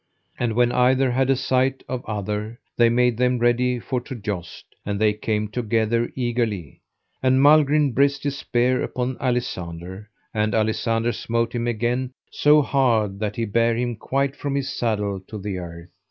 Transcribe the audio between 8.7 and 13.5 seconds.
upon Alisander, and Alisander smote him again so hard that he